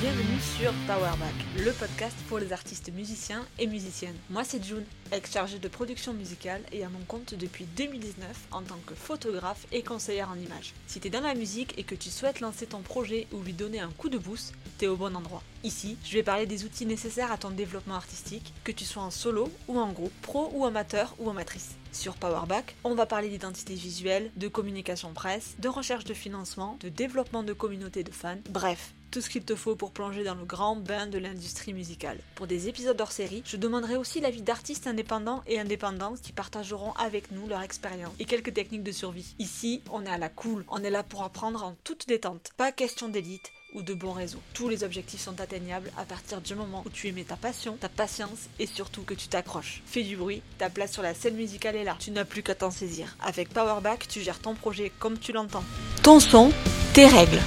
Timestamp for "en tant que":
8.50-8.94